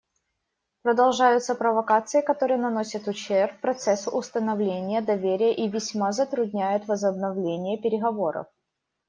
[0.81, 8.47] Продолжаются провокации, которые наносят ущерб процессу установления доверия и весьма затрудняют возобновление переговоров.